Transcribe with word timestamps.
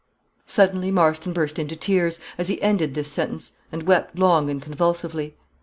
Suddenly 0.47 0.89
Marston 0.89 1.31
burst 1.31 1.59
into 1.59 1.75
tears, 1.75 2.19
as 2.35 2.47
he 2.47 2.59
ended 2.63 2.95
this 2.95 3.11
sentence, 3.11 3.51
and 3.71 3.83
wept 3.83 4.17
long 4.17 4.49
and 4.49 4.59
convulsively. 4.59 5.35